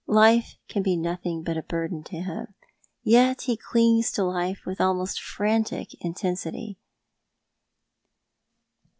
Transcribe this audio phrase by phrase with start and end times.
[0.07, 2.55] Life can be nothing but a burden to him;
[3.03, 6.79] yet he clings to life with almost frantic intensity."